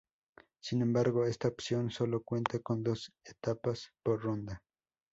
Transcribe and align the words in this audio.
Sin 0.63 0.81
embargo, 0.81 1.25
esta 1.25 1.47
opción 1.47 1.91
solo 1.91 2.23
cuenta 2.23 2.57
con 2.57 2.81
dos 2.81 3.11
etapas 3.23 3.91
por 4.03 4.23
ronda. 4.23 4.63